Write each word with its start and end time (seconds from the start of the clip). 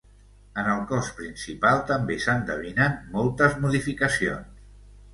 En 0.61 0.69
el 0.75 0.79
cos 0.91 1.11
principal 1.19 1.85
també 1.93 2.19
s'endevinen 2.25 2.99
moltes 3.19 3.63
modificacions. 3.67 4.63